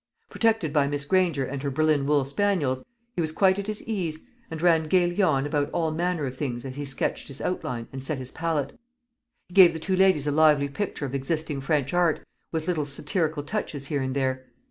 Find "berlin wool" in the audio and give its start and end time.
1.69-2.25